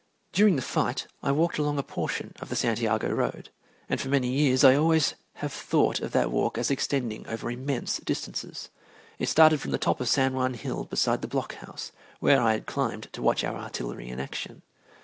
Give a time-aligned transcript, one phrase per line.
[0.31, 3.51] During the fight I walked along a portion of the Santiago road,
[3.87, 7.99] and for many years I always have thought of that walk as extending over immense
[7.99, 8.71] distances.
[9.19, 12.53] It started from the top of San Juan Hill beside the block house, where I
[12.53, 14.63] had climbed to watch our artillery in action.